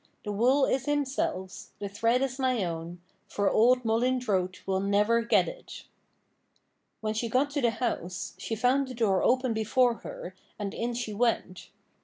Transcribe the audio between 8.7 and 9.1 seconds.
the